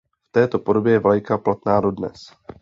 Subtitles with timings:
[0.27, 2.31] V této podobě je vlajka platná dodnes.